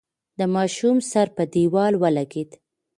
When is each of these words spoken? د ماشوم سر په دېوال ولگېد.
د 0.39 0.41
ماشوم 0.55 0.97
سر 1.11 1.27
په 1.35 1.43
دېوال 1.53 1.93
ولگېد. 2.03 2.51